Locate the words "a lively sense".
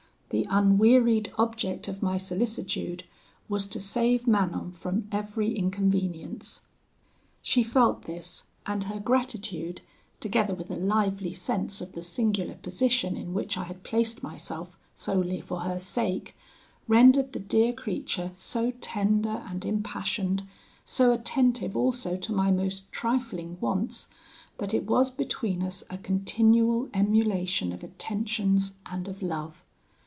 10.71-11.81